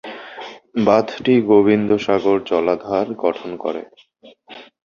বাঁধটি 0.85 1.33
গোবিন্দ 1.49 1.89
সাগর 2.05 2.37
জলাধার 2.49 3.07
গঠন 3.23 3.51
করে। 3.63 3.81